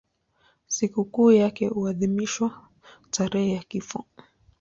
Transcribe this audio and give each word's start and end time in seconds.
Sikukuu 0.67 1.31
yake 1.31 1.67
huadhimishwa 1.67 2.67
tarehe 3.09 3.53
ya 3.53 3.63
kifo. 3.63 4.05